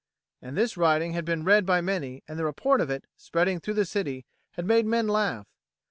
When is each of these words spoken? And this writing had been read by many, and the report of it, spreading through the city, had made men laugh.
And 0.41 0.57
this 0.57 0.77
writing 0.77 1.13
had 1.13 1.25
been 1.25 1.43
read 1.43 1.63
by 1.63 1.79
many, 1.79 2.23
and 2.27 2.39
the 2.39 2.43
report 2.43 2.81
of 2.81 2.89
it, 2.89 3.05
spreading 3.17 3.59
through 3.59 3.75
the 3.75 3.85
city, 3.85 4.25
had 4.53 4.65
made 4.65 4.87
men 4.87 5.07
laugh. 5.07 5.45